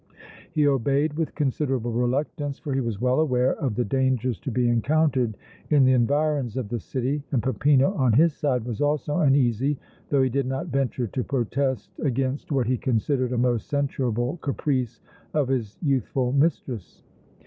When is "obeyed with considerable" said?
0.67-1.91